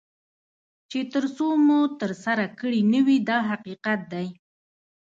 [0.89, 4.27] چې تر څو مو ترسره کړي نه وي دا حقیقت دی.